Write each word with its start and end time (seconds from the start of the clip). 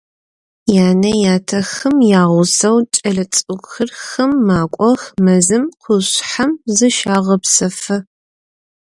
Янэ-ятэхэм 0.87 1.95
ягъусэу 2.21 2.77
кӏэлэцӏыкӏухэр 2.93 3.89
хым 4.03 4.31
макӏох, 4.47 5.01
мэзым, 5.23 5.63
къушъхьэм 5.81 6.51
зыщагъэпсэфы. 6.77 7.97